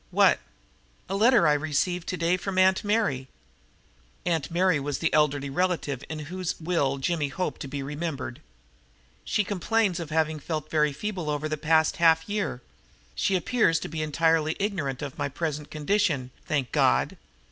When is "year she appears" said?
12.27-13.79